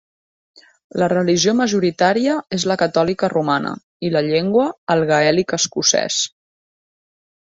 La 1.01 1.09
religió 1.11 1.53
majoritària 1.59 2.37
és 2.57 2.65
la 2.71 2.77
catòlica 2.83 3.29
romana, 3.35 3.75
i 4.09 4.11
la 4.15 4.25
llengua 4.31 4.65
el 4.95 5.05
gaèlic 5.13 5.55
escocès. 5.59 6.19